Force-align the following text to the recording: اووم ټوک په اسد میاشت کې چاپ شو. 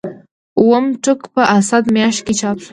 اووم 0.59 0.85
ټوک 1.03 1.21
په 1.33 1.41
اسد 1.57 1.83
میاشت 1.95 2.21
کې 2.25 2.33
چاپ 2.39 2.57
شو. 2.63 2.69